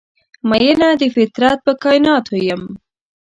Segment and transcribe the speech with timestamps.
[0.49, 2.61] میینه د فطرت په کائیناتو یم